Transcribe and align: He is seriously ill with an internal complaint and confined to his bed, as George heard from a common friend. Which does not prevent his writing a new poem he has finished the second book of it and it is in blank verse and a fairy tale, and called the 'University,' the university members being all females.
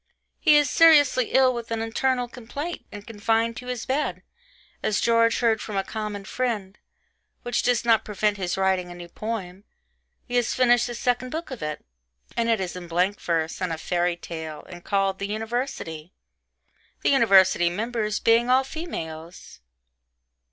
He 0.39 0.55
is 0.57 0.67
seriously 0.67 1.25
ill 1.25 1.53
with 1.53 1.69
an 1.69 1.79
internal 1.79 2.27
complaint 2.27 2.87
and 2.91 3.05
confined 3.05 3.55
to 3.57 3.67
his 3.67 3.85
bed, 3.85 4.23
as 4.81 4.99
George 4.99 5.41
heard 5.41 5.61
from 5.61 5.77
a 5.77 5.83
common 5.83 6.25
friend. 6.25 6.75
Which 7.43 7.61
does 7.61 7.85
not 7.85 8.03
prevent 8.03 8.37
his 8.37 8.57
writing 8.57 8.89
a 8.89 8.95
new 8.95 9.07
poem 9.09 9.63
he 10.25 10.37
has 10.37 10.55
finished 10.55 10.87
the 10.87 10.95
second 10.95 11.29
book 11.29 11.51
of 11.51 11.61
it 11.61 11.85
and 12.35 12.49
it 12.49 12.59
is 12.59 12.75
in 12.75 12.87
blank 12.87 13.21
verse 13.21 13.61
and 13.61 13.71
a 13.71 13.77
fairy 13.77 14.15
tale, 14.15 14.65
and 14.67 14.83
called 14.83 15.19
the 15.19 15.27
'University,' 15.27 16.13
the 17.03 17.09
university 17.11 17.69
members 17.69 18.19
being 18.19 18.49
all 18.49 18.63
females. 18.63 19.59